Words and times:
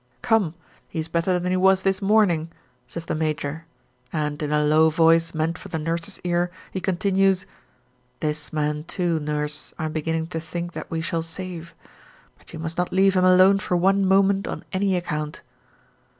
"Come, 0.23 0.55
he 0.89 0.97
is 0.97 1.07
better 1.07 1.37
than 1.37 1.51
he 1.51 1.57
was 1.57 1.83
this 1.83 2.01
morning," 2.01 2.51
says 2.87 3.05
the 3.05 3.13
major, 3.13 3.67
and 4.11 4.41
in 4.41 4.51
a 4.51 4.63
low 4.63 4.89
voice 4.89 5.35
meant 5.35 5.59
for 5.59 5.67
the 5.69 5.77
nurse's 5.77 6.19
ear, 6.23 6.49
he 6.71 6.81
continues, 6.81 7.45
"This 8.19 8.51
man 8.51 8.83
too, 8.85 9.19
nurse, 9.19 9.75
I 9.77 9.85
am 9.85 9.91
beginning 9.93 10.25
to 10.33 10.39
think 10.39 10.73
that 10.73 10.89
we 10.89 11.01
shall 11.01 11.21
save. 11.21 11.75
But 12.39 12.51
you 12.51 12.57
must 12.57 12.79
not 12.79 12.91
leave 12.91 13.13
him 13.13 13.25
alone 13.25 13.59
for 13.59 13.77
one 13.77 14.03
moment 14.03 14.47
on 14.47 14.63
any 14.73 14.95
account." 14.95 15.43